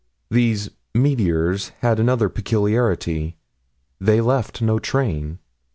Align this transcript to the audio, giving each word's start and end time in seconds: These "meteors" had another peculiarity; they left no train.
These 0.31 0.71
"meteors" 0.95 1.73
had 1.81 1.99
another 1.99 2.27
peculiarity; 2.27 3.37
they 3.99 4.19
left 4.19 4.59
no 4.59 4.79
train. 4.79 5.37